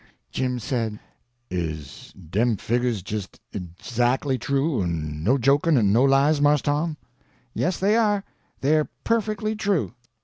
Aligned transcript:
Jim 0.31 0.57
said: 0.57 0.99
"Is 1.51 2.11
dem 2.13 2.57
figgers 2.57 3.03
jist 3.03 3.39
edjackly 3.53 4.39
true, 4.39 4.81
en 4.81 5.23
no 5.23 5.37
jokin' 5.37 5.77
en 5.77 5.93
no 5.93 6.03
lies, 6.03 6.41
Mars 6.41 6.63
Tom?" 6.63 6.97
"Yes, 7.53 7.77
they 7.77 7.95
are; 7.95 8.23
they're 8.61 8.89
perfectly 9.03 9.55
true." 9.55 9.93